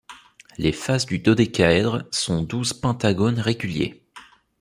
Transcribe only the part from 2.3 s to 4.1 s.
douze pentagones réguliers.